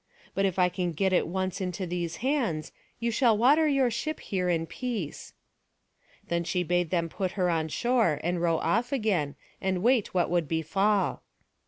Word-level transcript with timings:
But 0.33 0.45
if 0.45 0.57
I 0.57 0.67
can 0.67 0.93
get 0.93 1.13
it 1.13 1.27
once 1.27 1.61
into 1.61 1.85
these 1.85 2.15
hands, 2.25 2.71
you 2.99 3.11
shall 3.11 3.37
water 3.37 3.67
your 3.67 3.91
ship 3.91 4.19
here 4.19 4.49
in 4.49 4.65
peace." 4.65 5.33
Then 6.27 6.43
she 6.43 6.63
bade 6.63 6.89
them 6.89 7.07
put 7.07 7.33
her 7.33 7.51
on 7.51 7.67
shore, 7.67 8.19
and 8.23 8.41
row 8.41 8.57
off 8.57 8.91
again, 8.91 9.35
and 9.61 9.83
wait 9.83 10.11
what 10.11 10.31
would 10.31 10.47
befall. 10.47 11.21